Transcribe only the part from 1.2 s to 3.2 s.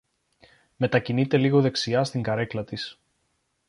λίγο δεξιά στην καρέκλα της